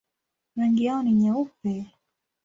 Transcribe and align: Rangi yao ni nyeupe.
Rangi 0.55 0.85
yao 0.85 1.03
ni 1.03 1.11
nyeupe. 1.13 1.73